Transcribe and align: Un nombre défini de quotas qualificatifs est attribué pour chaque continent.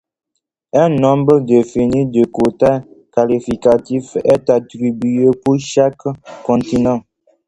Un 0.73 0.89
nombre 0.89 1.41
défini 1.41 2.07
de 2.07 2.25
quotas 2.25 2.81
qualificatifs 3.13 4.17
est 4.23 4.49
attribué 4.49 5.29
pour 5.45 5.59
chaque 5.59 5.95
continent. 6.43 7.03